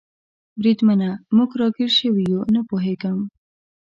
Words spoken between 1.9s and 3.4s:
شوي یو؟ نه پوهېږم.